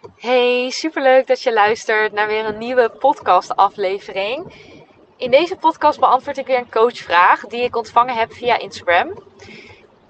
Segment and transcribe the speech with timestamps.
[0.00, 4.52] Hey, superleuk dat je luistert naar weer een nieuwe podcast-aflevering.
[5.16, 9.22] In deze podcast beantwoord ik weer een coachvraag die ik ontvangen heb via Instagram.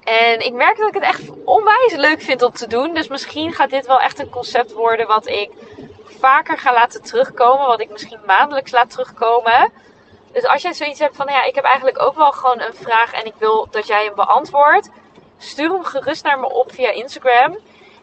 [0.03, 2.95] En ik merk dat ik het echt onwijs leuk vind om te doen.
[2.95, 5.51] Dus misschien gaat dit wel echt een concept worden wat ik
[6.05, 7.67] vaker ga laten terugkomen.
[7.67, 9.73] Wat ik misschien maandelijks laat terugkomen.
[10.33, 13.13] Dus als jij zoiets hebt van, ja, ik heb eigenlijk ook wel gewoon een vraag
[13.13, 14.91] en ik wil dat jij hem beantwoordt.
[15.39, 17.59] Stuur hem gerust naar me op via Instagram.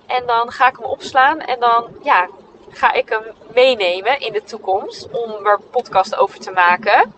[0.07, 2.27] En dan ga ik hem opslaan en dan ja,
[2.69, 7.13] ga ik hem meenemen in de toekomst om er podcast over te maken.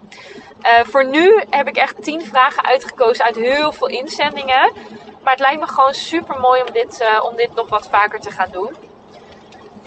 [0.62, 4.72] Uh, voor nu heb ik echt 10 vragen uitgekozen uit heel veel inzendingen.
[5.24, 8.20] Maar het lijkt me gewoon super mooi om dit, uh, om dit nog wat vaker
[8.20, 8.76] te gaan doen.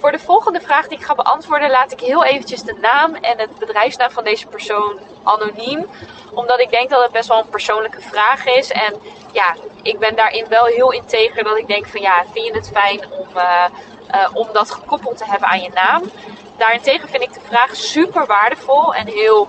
[0.02, 3.38] Voor de volgende vraag die ik ga beantwoorden, laat ik heel eventjes de naam en
[3.38, 5.86] het bedrijfsnaam van deze persoon anoniem.
[6.34, 8.70] Omdat ik denk dat het best wel een persoonlijke vraag is.
[8.70, 8.94] En
[9.32, 12.70] ja, ik ben daarin wel heel integer dat ik denk van ja, vind je het
[12.72, 13.64] fijn om, uh,
[14.14, 16.02] uh, om dat gekoppeld te hebben aan je naam?
[16.56, 19.48] Daarentegen vind ik de vraag super waardevol en heel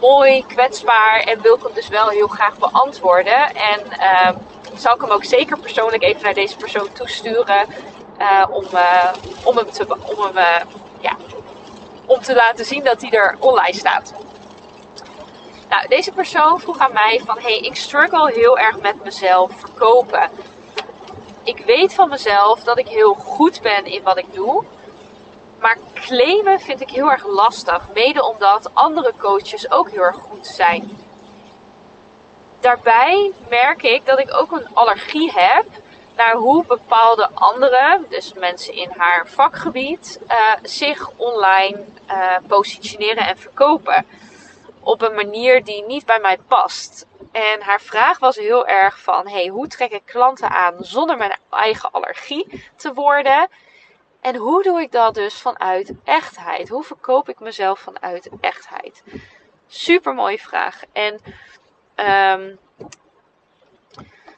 [0.00, 3.54] mooi, kwetsbaar en wil ik hem dus wel heel graag beantwoorden.
[3.54, 4.28] En uh,
[4.74, 7.66] zal ik hem ook zeker persoonlijk even naar deze persoon toesturen
[8.18, 9.12] uh, om, uh,
[9.44, 10.60] om hem, te, om, hem uh,
[11.00, 11.16] ja,
[12.06, 14.14] om te laten zien dat hij er online staat.
[15.68, 20.30] Nou, deze persoon vroeg aan mij van, hey, ik struggle heel erg met mezelf verkopen.
[21.42, 24.64] Ik weet van mezelf dat ik heel goed ben in wat ik doe.
[25.60, 27.88] Maar claimen vind ik heel erg lastig.
[27.94, 30.98] Mede omdat andere coaches ook heel erg goed zijn.
[32.60, 35.64] Daarbij merk ik dat ik ook een allergie heb
[36.16, 43.38] naar hoe bepaalde anderen, dus mensen in haar vakgebied, uh, zich online uh, positioneren en
[43.38, 44.06] verkopen.
[44.80, 47.06] Op een manier die niet bij mij past.
[47.32, 51.36] En haar vraag was heel erg van: hey, hoe trek ik klanten aan zonder mijn
[51.50, 53.48] eigen allergie te worden?
[54.20, 56.68] En hoe doe ik dat dus vanuit echtheid?
[56.68, 59.02] Hoe verkoop ik mezelf vanuit echtheid?
[59.66, 60.82] Super mooie vraag.
[60.92, 61.20] En
[62.40, 62.58] um,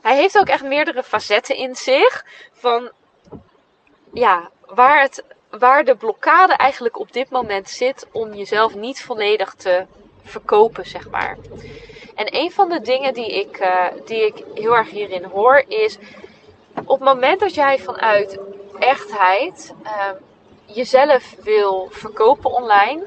[0.07, 2.25] hij heeft ook echt meerdere facetten in zich.
[2.53, 2.91] Van
[4.13, 9.55] ja, waar, het, waar de blokkade eigenlijk op dit moment zit om jezelf niet volledig
[9.55, 9.87] te
[10.23, 11.37] verkopen, zeg maar.
[12.15, 15.99] En een van de dingen die ik, uh, die ik heel erg hierin hoor is.
[16.75, 18.39] Op het moment dat jij vanuit
[18.79, 20.11] echtheid uh,
[20.65, 23.07] jezelf wil verkopen online.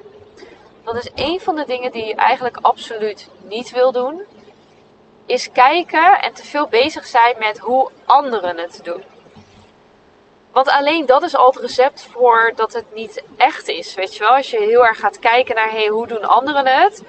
[0.84, 4.26] Dat is een van de dingen die je eigenlijk absoluut niet wil doen
[5.30, 9.04] is kijken en te veel bezig zijn met hoe anderen het doen.
[10.52, 13.96] Want alleen dat is al het recept voor dat het niet echt is.
[13.96, 17.04] Weet je wel, als je heel erg gaat kijken naar hey, hoe doen anderen het.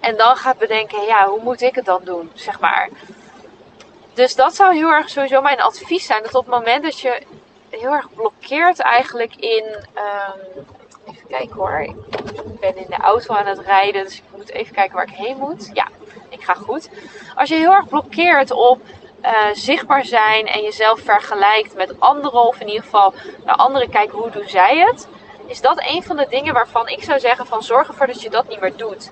[0.00, 2.88] En dan gaat bedenken, ja, hoe moet ik het dan doen, zeg maar.
[4.14, 6.22] Dus dat zou heel erg sowieso mijn advies zijn.
[6.22, 7.22] Dat op het moment dat je
[7.68, 9.64] heel erg blokkeert eigenlijk in...
[9.94, 10.66] Um,
[11.06, 14.74] even kijken hoor, ik ben in de auto aan het rijden, dus ik moet even
[14.74, 15.70] kijken waar ik heen moet.
[15.72, 15.88] Ja,
[16.40, 16.88] ik ga goed.
[17.34, 18.80] Als je heel erg blokkeert op
[19.22, 23.14] uh, zichtbaar zijn en jezelf vergelijkt met anderen, of in ieder geval
[23.44, 25.08] naar anderen kijken hoe doen zij het,
[25.46, 28.30] is dat een van de dingen waarvan ik zou zeggen van zorg ervoor dat je
[28.30, 29.10] dat niet meer doet.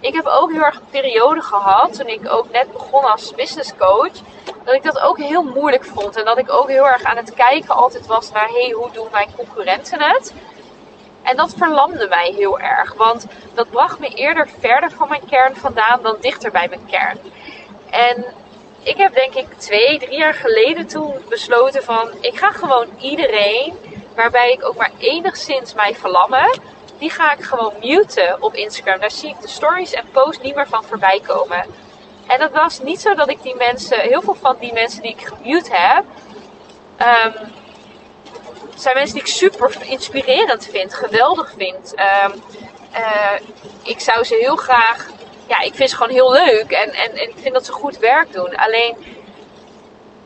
[0.00, 3.76] Ik heb ook heel erg een periode gehad, toen ik ook net begon als business
[3.76, 4.12] coach,
[4.64, 6.16] dat ik dat ook heel moeilijk vond.
[6.16, 9.08] En dat ik ook heel erg aan het kijken altijd was naar, hey, hoe doen
[9.12, 10.34] mijn concurrenten het?
[11.24, 15.56] En dat verlamde mij heel erg, want dat bracht me eerder verder van mijn kern
[15.56, 17.18] vandaan dan dichter bij mijn kern.
[17.90, 18.24] En
[18.82, 23.74] ik heb denk ik twee, drie jaar geleden toen besloten van ik ga gewoon iedereen
[24.14, 26.58] waarbij ik ook maar enigszins mij verlammen,
[26.98, 29.00] die ga ik gewoon muten op Instagram.
[29.00, 31.66] Daar zie ik de stories en posts niet meer van voorbij komen.
[32.26, 35.10] En dat was niet zo dat ik die mensen, heel veel van die mensen die
[35.10, 36.04] ik gemute heb,
[36.98, 37.52] um,
[38.74, 41.94] zijn mensen die ik super inspirerend vind, geweldig vind.
[42.24, 42.42] Um,
[42.92, 43.40] uh,
[43.82, 45.06] ik zou ze heel graag,
[45.46, 47.98] ja, ik vind ze gewoon heel leuk en, en, en ik vind dat ze goed
[47.98, 48.56] werk doen.
[48.56, 48.96] Alleen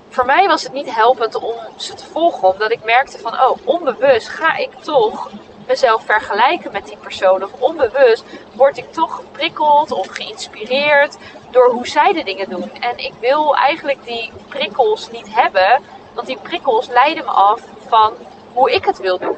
[0.09, 3.59] voor mij was het niet helpend om ze te volgen, omdat ik merkte van, oh,
[3.65, 5.31] onbewust ga ik toch
[5.67, 7.43] mezelf vergelijken met die persoon.
[7.43, 11.17] Of onbewust word ik toch geprikkeld of geïnspireerd
[11.51, 12.73] door hoe zij de dingen doen.
[12.81, 15.83] En ik wil eigenlijk die prikkels niet hebben,
[16.15, 18.13] want die prikkels leiden me af van
[18.59, 19.37] hoe ik het wil doen.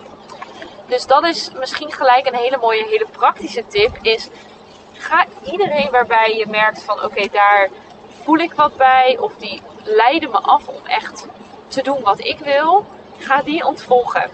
[0.87, 3.99] Dus dat is misschien gelijk een hele mooie, hele praktische tip.
[4.03, 4.29] Is
[4.93, 7.69] ga iedereen waarbij je merkt van oké, daar
[8.23, 9.19] voel ik wat bij.
[9.21, 11.27] Of die leiden me af om echt
[11.69, 12.87] te doen wat ik wil.
[13.19, 14.31] Ga die ontvolgen.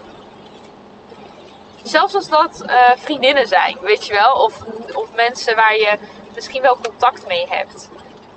[1.83, 4.33] Zelfs als dat uh, vriendinnen zijn, weet je wel.
[4.33, 4.63] Of,
[4.93, 5.97] of mensen waar je
[6.35, 7.89] misschien wel contact mee hebt.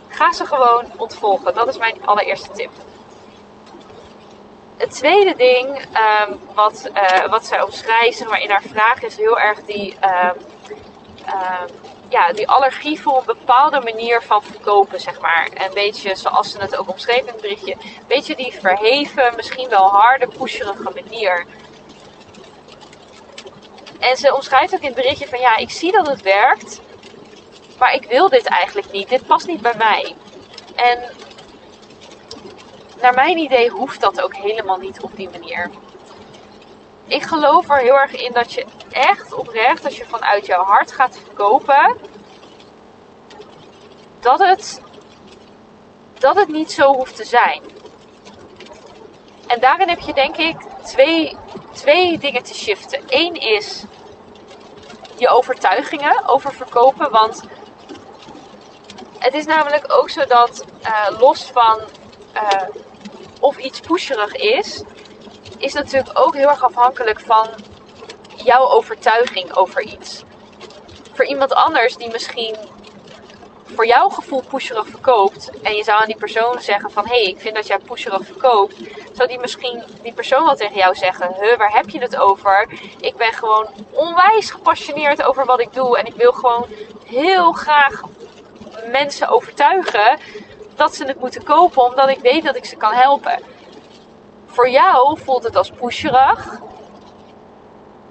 [0.08, 1.54] Ga ze gewoon ontvolgen.
[1.54, 2.70] Dat is mijn allereerste tip.
[4.80, 9.16] Het tweede ding ehm, wat, uh, wat zij omschrijft zeg maar, in haar vraag is
[9.16, 10.36] heel erg die, ehm,
[11.24, 11.68] ehm,
[12.08, 15.48] ja, die allergie voor een bepaalde manier van verkopen, zeg maar.
[15.54, 19.68] En beetje zoals ze het ook omschreef in het berichtje, een beetje die verheven, misschien
[19.68, 21.46] wel harde, pusherige manier.
[23.98, 26.80] En ze omschrijft ook in het berichtje van ja, ik zie dat het werkt,
[27.78, 29.08] maar ik wil dit eigenlijk niet.
[29.08, 30.14] Dit past niet bij mij.
[30.74, 30.98] En
[33.00, 35.70] naar mijn idee hoeft dat ook helemaal niet op die manier.
[37.06, 40.92] Ik geloof er heel erg in dat je echt oprecht, als je vanuit jouw hart
[40.92, 41.96] gaat verkopen,
[44.20, 44.80] dat het,
[46.18, 47.62] dat het niet zo hoeft te zijn.
[49.46, 51.36] En daarin heb je denk ik twee,
[51.72, 53.02] twee dingen te shiften.
[53.08, 53.84] Eén is
[55.16, 57.10] je overtuigingen over verkopen.
[57.10, 57.42] Want
[59.18, 61.78] het is namelijk ook zo dat uh, los van
[62.34, 62.62] uh,
[63.40, 64.82] of iets pusherig is,
[65.58, 67.48] is natuurlijk ook heel erg afhankelijk van
[68.36, 70.22] jouw overtuiging over iets.
[71.12, 72.56] Voor iemand anders die misschien
[73.74, 77.22] voor jouw gevoel pusherig verkoopt en je zou aan die persoon zeggen van hé, hey,
[77.22, 78.76] ik vind dat jij pusherig verkoopt,
[79.12, 82.68] zou die misschien die persoon wel tegen jou zeggen, huh, waar heb je het over?
[83.00, 86.66] Ik ben gewoon onwijs gepassioneerd over wat ik doe en ik wil gewoon
[87.04, 88.02] heel graag
[88.90, 90.18] mensen overtuigen
[90.80, 93.38] dat ze het moeten kopen omdat ik weet dat ik ze kan helpen.
[94.46, 96.60] Voor jou voelt het als pusherig.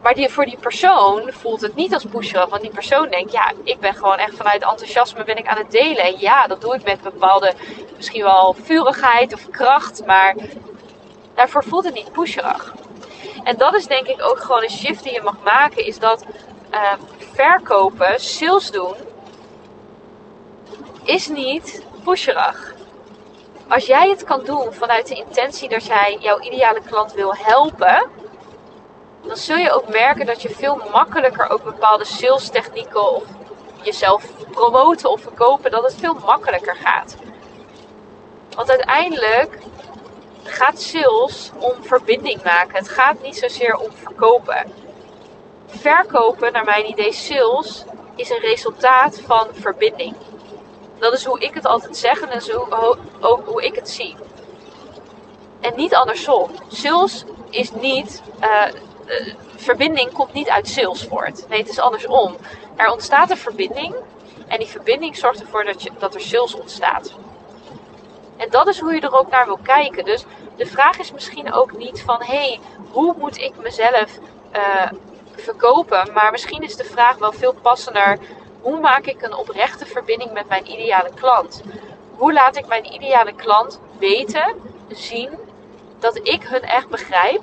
[0.02, 2.50] Maar die, voor die persoon voelt het niet als pusherig.
[2.50, 5.72] Want die persoon denkt, ja, ik ben gewoon echt vanuit enthousiasme ben ik aan het
[5.72, 6.04] delen.
[6.04, 7.54] En ja, dat doe ik met bepaalde,
[7.96, 10.06] misschien wel vurigheid of kracht.
[10.06, 10.36] Maar
[11.36, 12.74] daarvoor voelt het niet pusherig.
[13.44, 15.86] En dat is denk ik ook gewoon een shift die je mag maken.
[15.86, 16.26] Is dat
[16.74, 16.94] uh,
[17.34, 18.96] verkopen, sales doen,
[21.04, 22.74] is niet pusherig.
[23.68, 28.10] Als jij het kan doen vanuit de intentie dat jij jouw ideale klant wil helpen,
[29.22, 33.24] dan zul je ook merken dat je veel makkelijker ook bepaalde sales technieken of
[33.82, 37.16] jezelf promoten of verkopen, dat het veel makkelijker gaat.
[38.56, 39.58] Want uiteindelijk
[40.44, 42.78] gaat sales om verbinding maken.
[42.78, 44.72] Het gaat niet zozeer om verkopen.
[45.68, 47.84] Verkopen, naar mijn idee, sales
[48.16, 50.16] is een resultaat van verbinding.
[51.00, 52.68] Dat is hoe ik het altijd zeg en zo
[53.20, 54.16] ook hoe ik het zie.
[55.62, 56.52] En niet andersom.
[56.68, 58.22] Sales is niet.
[58.42, 58.64] Uh,
[59.56, 61.46] verbinding komt niet uit sales voort.
[61.50, 62.36] Nee, het is andersom.
[62.76, 63.96] Er ontstaat een verbinding.
[64.48, 67.14] En die verbinding zorgt ervoor dat, je, dat er sales ontstaat.
[68.38, 70.06] En dat is hoe je er ook naar wil kijken.
[70.06, 70.26] Dus
[70.56, 72.60] de vraag is misschien ook niet van: hé, hey,
[72.92, 74.18] hoe moet ik mezelf
[74.56, 74.92] uh,
[75.36, 76.10] verkopen?
[76.14, 78.18] Maar misschien is de vraag wel veel passender:
[78.62, 81.64] hoe maak ik een oprechte verbinding met mijn ideale klant?
[82.16, 84.56] Hoe laat ik mijn ideale klant weten,
[84.88, 85.30] zien
[86.00, 87.42] dat ik hun echt begrijp,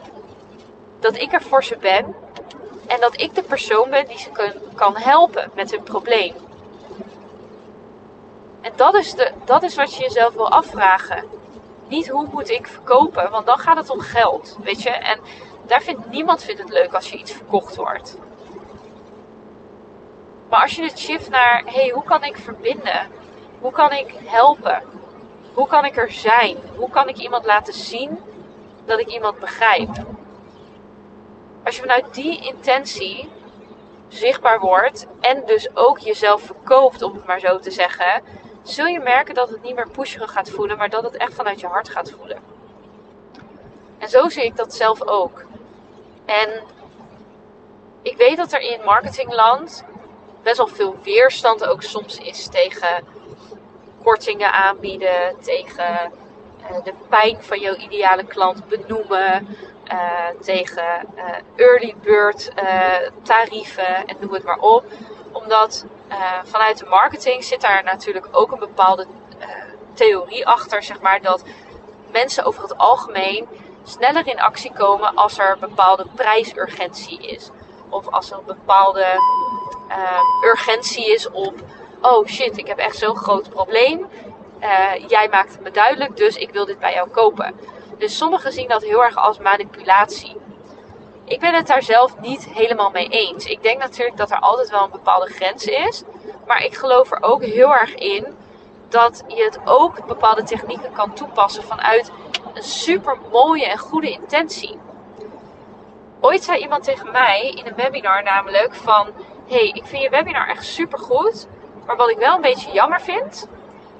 [1.00, 2.14] dat ik er voor ze ben
[2.86, 6.34] en dat ik de persoon ben die ze kan helpen met hun probleem?
[8.60, 11.24] En dat is, de, dat is wat je jezelf wil afvragen.
[11.88, 14.90] Niet hoe moet ik verkopen, want dan gaat het om geld, weet je.
[14.90, 15.20] En
[15.66, 18.16] daar vindt niemand vindt het leuk als je iets verkocht wordt.
[20.48, 23.06] Maar als je het shift naar, hey, hoe kan ik verbinden?
[23.60, 24.82] Hoe kan ik helpen?
[25.54, 26.56] Hoe kan ik er zijn?
[26.76, 28.18] Hoe kan ik iemand laten zien
[28.84, 29.88] dat ik iemand begrijp?
[31.64, 33.28] Als je vanuit die intentie
[34.08, 38.22] zichtbaar wordt en dus ook jezelf verkoopt, om het maar zo te zeggen,
[38.62, 41.60] zul je merken dat het niet meer pusherig gaat voelen, maar dat het echt vanuit
[41.60, 42.38] je hart gaat voelen.
[43.98, 45.44] En zo zie ik dat zelf ook.
[46.24, 46.62] En
[48.02, 49.84] ik weet dat er in marketingland
[50.46, 53.04] best wel veel weerstand ook soms is tegen
[54.02, 56.12] kortingen aanbieden, tegen
[56.60, 59.56] uh, de pijn van jouw ideale klant benoemen,
[59.92, 61.24] uh, tegen uh,
[61.56, 62.52] early bird
[63.22, 64.84] tarieven en noem het maar op.
[65.32, 65.84] Omdat
[66.44, 69.06] vanuit de marketing zit daar natuurlijk ook een bepaalde
[69.94, 71.44] theorie achter, zeg maar, dat
[72.12, 73.48] mensen over het algemeen
[73.84, 77.50] sneller in actie komen als er bepaalde prijsurgentie is.
[77.88, 79.06] Of als er bepaalde
[79.88, 81.54] uh, urgentie is op:
[82.00, 84.06] oh shit, ik heb echt zo'n groot probleem.
[84.60, 87.54] Uh, jij maakt het me duidelijk, dus ik wil dit bij jou kopen.
[87.98, 90.36] Dus sommigen zien dat heel erg als manipulatie.
[91.24, 93.46] Ik ben het daar zelf niet helemaal mee eens.
[93.46, 96.02] Ik denk natuurlijk dat er altijd wel een bepaalde grens is.
[96.46, 98.36] Maar ik geloof er ook heel erg in
[98.88, 102.10] dat je het ook bepaalde technieken kan toepassen vanuit
[102.54, 104.78] een super mooie en goede intentie.
[106.20, 109.06] Ooit zei iemand tegen mij in een webinar namelijk van
[109.46, 111.46] hey, ik vind je webinar echt super goed.
[111.86, 113.48] Maar wat ik wel een beetje jammer vind,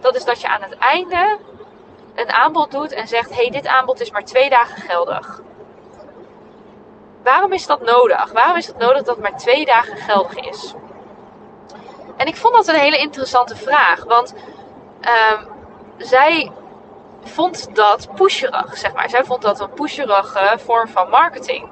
[0.01, 1.39] dat is dat je aan het einde
[2.15, 5.41] een aanbod doet en zegt: hey, dit aanbod is maar twee dagen geldig.
[7.23, 8.33] Waarom is dat nodig?
[8.33, 10.75] Waarom is het nodig dat het maar twee dagen geldig is?
[12.17, 14.35] En ik vond dat een hele interessante vraag, want
[15.01, 15.45] ehm,
[15.97, 16.53] zij
[17.23, 19.11] vond dat pusherig, zeg maar.
[19.11, 21.69] Zij vond dat een pusherige vorm van marketing.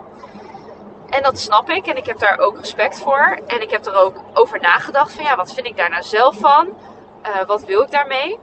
[1.15, 3.39] En dat snap ik en ik heb daar ook respect voor.
[3.47, 6.39] En ik heb er ook over nagedacht van ja, wat vind ik daar nou zelf
[6.39, 6.69] van?
[7.27, 8.39] Uh, wat wil ik daarmee?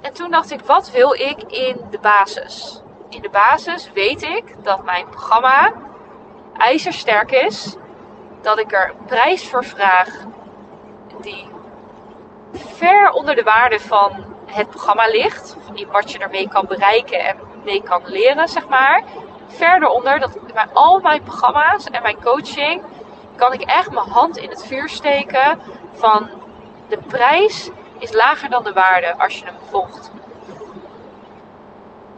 [0.00, 2.82] En toen dacht ik, wat wil ik in de basis?
[3.08, 5.72] In de basis weet ik dat mijn programma
[6.56, 7.76] ijzersterk is.
[8.40, 10.08] Dat ik er een prijs voor vraag
[11.20, 11.48] die
[12.52, 15.56] ver onder de waarde van het programma ligt.
[15.90, 19.02] Wat je ermee kan bereiken en mee kan leren, zeg maar.
[19.50, 22.82] Verder onder, dat bij al mijn programma's en mijn coaching
[23.36, 25.60] kan ik echt mijn hand in het vuur steken
[25.92, 26.28] van
[26.88, 30.10] de prijs is lager dan de waarde als je hem volgt.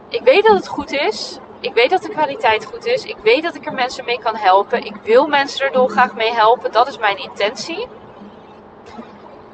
[0.07, 1.39] Ik weet dat het goed is.
[1.59, 3.03] Ik weet dat de kwaliteit goed is.
[3.03, 4.85] Ik weet dat ik er mensen mee kan helpen.
[4.85, 6.71] Ik wil mensen er dolgraag mee helpen.
[6.71, 7.87] Dat is mijn intentie.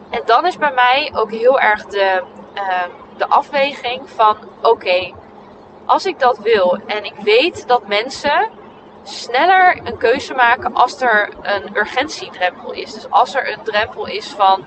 [0.10, 2.24] En dan is bij mij ook heel erg de,
[2.56, 2.84] uh,
[3.18, 5.14] de afweging van: oké,
[5.90, 8.50] als ik dat wil en ik weet dat mensen
[9.04, 12.94] sneller een keuze maken als er een urgentiedrempel is.
[12.94, 14.66] Dus als er een drempel is van,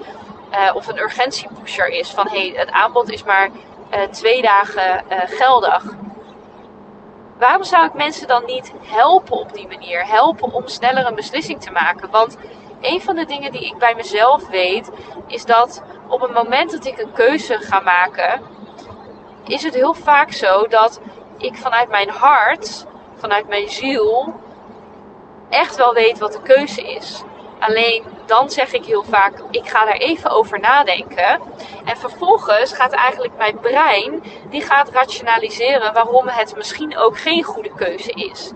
[0.52, 5.19] uh, of een urgentiepusher is van hey, het aanbod is maar uh, twee dagen uh,
[5.25, 5.85] geldig.
[7.38, 10.07] Waarom zou ik mensen dan niet helpen op die manier?
[10.07, 12.11] Helpen om sneller een beslissing te maken?
[12.11, 12.37] Want
[12.81, 14.91] een van de dingen die ik bij mezelf weet,
[15.26, 18.41] is dat op het moment dat ik een keuze ga maken,
[19.46, 21.00] is het heel vaak zo dat
[21.38, 24.34] ik vanuit mijn hart, vanuit mijn ziel,
[25.49, 27.22] echt wel weet wat de keuze is.
[27.58, 31.40] Alleen dan zeg ik heel vaak: ik ga daar even over nadenken.
[31.84, 37.75] En vervolgens gaat eigenlijk mijn brein die gaat rationaliseren waarom het misschien ook geen goede
[37.75, 38.52] keuze is.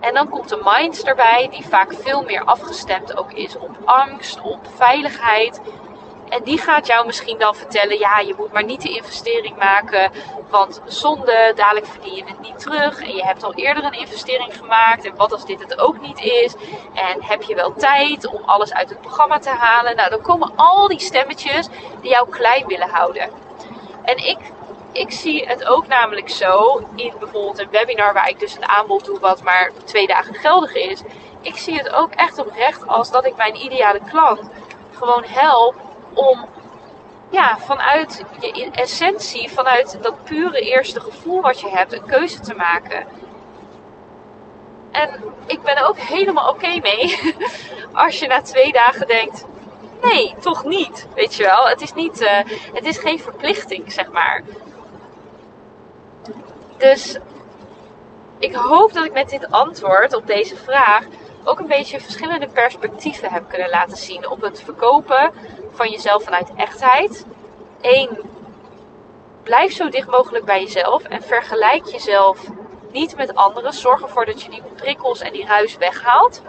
[0.00, 4.40] En dan komt de mind erbij, die vaak veel meer afgestemd ook is op angst,
[4.40, 5.60] op veiligheid.
[6.28, 10.10] En die gaat jou misschien dan vertellen: ja, je moet maar niet de investering maken,
[10.50, 13.02] want zonde, dadelijk verdien je het niet terug.
[13.02, 15.04] En je hebt al eerder een investering gemaakt.
[15.04, 16.54] En wat als dit het ook niet is?
[16.94, 19.96] En heb je wel tijd om alles uit het programma te halen?
[19.96, 21.68] Nou, dan komen al die stemmetjes
[22.00, 23.30] die jou klein willen houden.
[24.02, 24.38] En ik
[24.96, 29.04] ik zie het ook namelijk zo in bijvoorbeeld een webinar waar ik dus een aanbod
[29.04, 31.00] doe wat maar twee dagen geldig is.
[31.40, 34.40] Ik zie het ook echt oprecht als dat ik mijn ideale klant
[34.92, 35.74] gewoon help
[36.16, 36.46] om
[37.30, 42.54] ja, vanuit je essentie, vanuit dat pure eerste gevoel wat je hebt, een keuze te
[42.54, 43.06] maken.
[44.90, 47.34] En ik ben er ook helemaal oké mee
[48.04, 49.44] als je na twee dagen denkt:
[50.02, 51.06] nee, toch niet.
[51.14, 52.38] Weet je wel, het is, niet, uh,
[52.72, 54.42] het is geen verplichting, zeg maar.
[56.76, 57.18] Dus
[58.38, 61.04] ik hoop dat ik met dit antwoord op deze vraag
[61.44, 65.32] ook een beetje verschillende perspectieven heb kunnen laten zien op het verkopen
[65.76, 67.26] van jezelf vanuit echtheid.
[67.80, 68.18] Eén,
[69.42, 72.46] blijf zo dicht mogelijk bij jezelf en vergelijk jezelf
[72.92, 73.72] niet met anderen.
[73.72, 76.42] Zorg ervoor dat je die prikkels en die ruis weghaalt.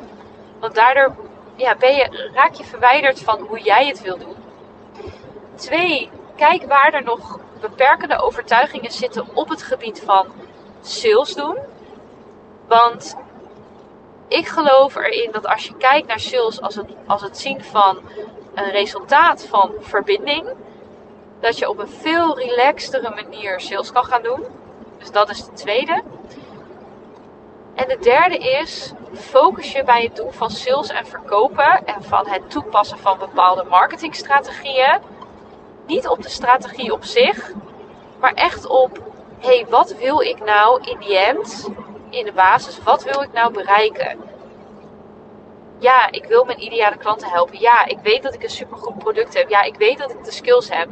[0.59, 1.15] Want daardoor
[1.55, 4.35] ja, ben je, raak je verwijderd van hoe jij het wil doen.
[5.55, 10.27] Twee, kijk waar er nog beperkende overtuigingen zitten op het gebied van
[10.81, 11.57] sales doen.
[12.67, 13.17] Want
[14.27, 18.01] ik geloof erin dat als je kijkt naar sales als het, als het zien van
[18.57, 20.47] een resultaat van verbinding,
[21.39, 24.45] dat je op een veel relaxtere manier sales kan gaan doen.
[24.97, 26.01] Dus dat is de tweede.
[27.75, 32.27] En de derde is, focus je bij het doen van sales en verkopen en van
[32.27, 34.99] het toepassen van bepaalde marketingstrategieën
[35.85, 37.51] niet op de strategie op zich,
[38.19, 38.99] maar echt op:
[39.39, 41.69] hé, hey, wat wil ik nou in die end,
[42.09, 44.19] in de basis, wat wil ik nou bereiken?
[45.79, 47.59] Ja, ik wil mijn ideale klanten helpen.
[47.59, 49.49] Ja, ik weet dat ik een supergoed product heb.
[49.49, 50.87] Ja, ik weet dat ik de skills heb.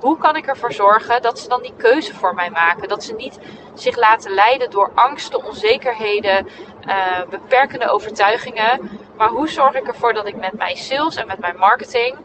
[0.00, 2.88] Hoe kan ik ervoor zorgen dat ze dan die keuze voor mij maken?
[2.88, 3.38] Dat ze niet
[3.74, 6.48] zich laten leiden door angsten, onzekerheden,
[6.86, 8.90] uh, beperkende overtuigingen.
[9.16, 12.16] Maar hoe zorg ik ervoor dat ik met mijn sales en met mijn marketing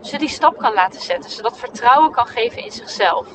[0.00, 1.30] ze die stap kan laten zetten.
[1.30, 3.26] Ze dat vertrouwen kan geven in zichzelf.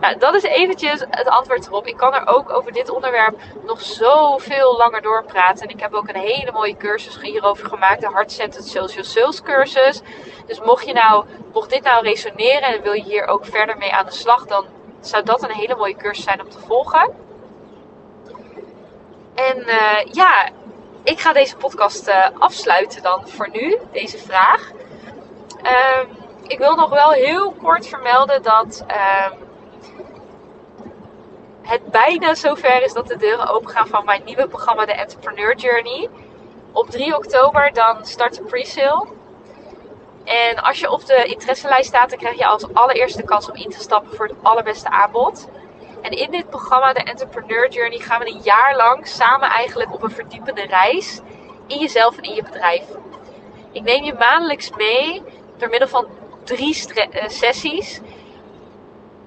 [0.00, 1.86] Nou, dat is eventjes het antwoord erop.
[1.86, 5.66] Ik kan er ook over dit onderwerp nog zoveel langer doorpraten.
[5.66, 8.00] En ik heb ook een hele mooie cursus hierover gemaakt.
[8.00, 10.00] De Heart-Centered Social Sales cursus.
[10.46, 13.92] Dus mocht, je nou, mocht dit nou resoneren en wil je hier ook verder mee
[13.92, 14.66] aan de slag, dan
[15.00, 17.14] zou dat een hele mooie cursus zijn om te volgen.
[19.34, 20.48] En uh, ja,
[21.02, 24.70] ik ga deze podcast uh, afsluiten dan voor nu, deze vraag.
[26.00, 26.08] Um,
[26.42, 29.32] ik wil nog wel heel kort vermelden dat ehm,
[31.68, 35.56] het bijna zover is dat de deuren open gaan van mijn nieuwe programma, de Entrepreneur
[35.56, 36.08] Journey.
[36.72, 39.06] Op 3 oktober dan start de pre-sale.
[40.24, 43.70] En als je op de interesselijst staat, dan krijg je als allereerste kans om in
[43.70, 45.48] te stappen voor het allerbeste aanbod.
[46.02, 50.02] En in dit programma, de Entrepreneur Journey, gaan we een jaar lang samen eigenlijk op
[50.02, 51.20] een verdiepende reis
[51.66, 52.84] in jezelf en in je bedrijf.
[53.72, 55.22] Ik neem je maandelijks mee
[55.56, 56.06] door middel van
[56.44, 58.00] drie eh, sessies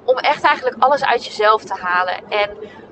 [0.04, 2.30] om echt eigenlijk alles uit jezelf te halen.
[2.30, 2.50] En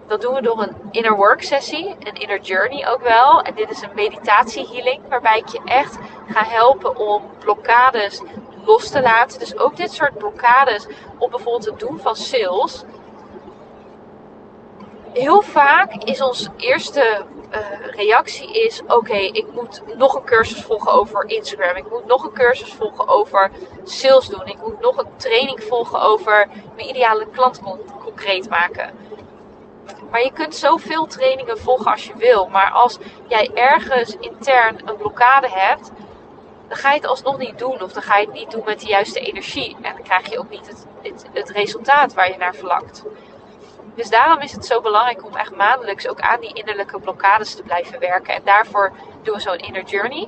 [0.07, 3.41] dat doen we door een inner work sessie, een inner journey ook wel.
[3.41, 5.97] En dit is een meditatie healing waarbij ik je echt
[6.27, 8.21] ga helpen om blokkades
[8.65, 9.39] los te laten.
[9.39, 10.87] Dus ook dit soort blokkades
[11.17, 12.83] op bijvoorbeeld het doen van sales.
[15.13, 20.91] Heel vaak is ons eerste uh, reactie is: oké, ik moet nog een cursus volgen
[20.91, 21.75] over Instagram.
[21.75, 23.51] Ik moet nog een cursus volgen over
[23.83, 24.45] sales doen.
[24.45, 27.61] Ik moet nog een training volgen over mijn ideale klant
[28.03, 28.93] concreet maken.
[30.11, 32.47] Maar je kunt zoveel trainingen volgen als je wil.
[32.47, 35.91] Maar als jij ergens intern een blokkade hebt,
[36.67, 37.81] dan ga je het alsnog niet doen.
[37.81, 39.75] Of dan ga je het niet doen met de juiste energie.
[39.81, 43.03] En dan krijg je ook niet het, het, het resultaat waar je naar verlangt.
[43.99, 47.63] Dus daarom is het zo belangrijk om echt maandelijks ook aan die innerlijke blokkades te
[47.63, 48.33] blijven werken.
[48.33, 48.91] En daarvoor
[49.23, 50.27] doen we zo'n inner journey.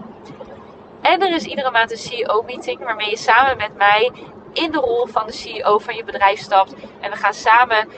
[1.01, 4.11] En er is iedere maand een CEO-meeting waarmee je samen met mij
[4.53, 6.73] in de rol van de CEO van je bedrijf stapt.
[6.99, 7.89] En we gaan samen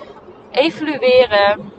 [0.51, 1.71] evalueren,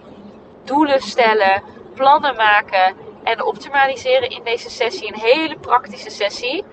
[0.65, 1.63] doelen stellen,
[1.95, 5.09] plannen maken en optimaliseren in deze sessie.
[5.09, 6.65] Een hele praktische sessie.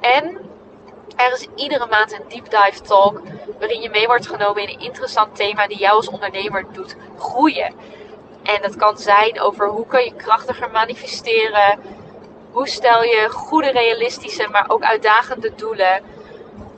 [0.00, 0.43] En
[1.16, 3.20] er is iedere maand een deep dive talk
[3.58, 7.74] waarin je mee wordt genomen in een interessant thema die jou als ondernemer doet groeien.
[8.42, 11.78] En dat kan zijn over hoe kan je krachtiger manifesteren,
[12.50, 16.02] hoe stel je goede, realistische, maar ook uitdagende doelen.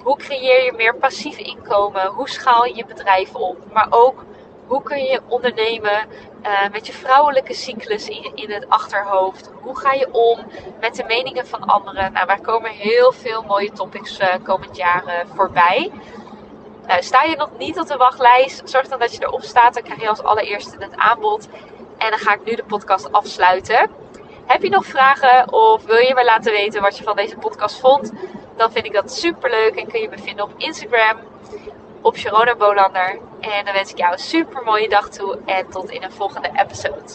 [0.02, 2.06] Hoe creëer je meer passief inkomen?
[2.06, 3.56] Hoe schaal je je bedrijf op?
[3.72, 4.24] Maar ook
[4.66, 6.06] hoe kun je ondernemen
[6.42, 9.50] uh, met je vrouwelijke cyclus in, in het achterhoofd?
[9.60, 10.38] Hoe ga je om
[10.80, 12.12] met de meningen van anderen?
[12.12, 15.90] Nou, waar komen heel veel mooie topics uh, komend jaar uh, voorbij.
[17.00, 18.68] sta je nog niet op de wachtlijst?
[18.68, 19.74] Zorg dan dat je erop staat.
[19.74, 21.48] Dan krijg je als allereerste het aanbod.
[21.98, 23.90] En dan ga ik nu de podcast afsluiten.
[24.46, 27.80] Heb je nog vragen of wil je me laten weten wat je van deze podcast
[27.80, 28.12] vond?
[28.56, 31.18] Dan vind ik dat super leuk en kun je me vinden op Instagram
[32.06, 33.18] op Sharona Bolander.
[33.40, 36.50] En dan wens ik jou een super mooie dag toe en tot in een volgende
[36.54, 37.14] episode.